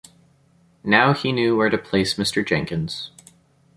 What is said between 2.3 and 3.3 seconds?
Jenkins.